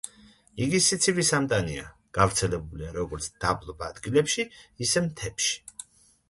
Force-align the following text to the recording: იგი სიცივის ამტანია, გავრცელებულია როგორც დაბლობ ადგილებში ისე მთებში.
იგი 0.67 0.77
სიცივის 0.85 1.27
ამტანია, 1.39 1.83
გავრცელებულია 2.19 2.95
როგორც 2.97 3.29
დაბლობ 3.45 3.85
ადგილებში 3.89 4.47
ისე 4.87 5.05
მთებში. 5.11 5.87